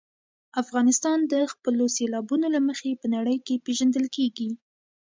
[0.61, 4.49] افغانستان د خپلو سیلابونو له مخې په نړۍ کې پېژندل کېږي.